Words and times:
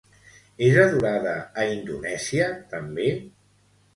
És 0.67 0.77
adorada 0.83 1.33
a 1.63 1.67
Indonèsia 1.73 2.47
també? 2.75 3.13